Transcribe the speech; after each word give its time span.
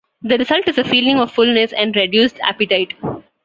The 0.23 0.39
result 0.39 0.67
is 0.67 0.79
a 0.79 0.83
feeling 0.83 1.19
of 1.19 1.29
fullness 1.31 1.73
and 1.73 1.95
reduced 1.95 2.39
appetite. 2.39 2.95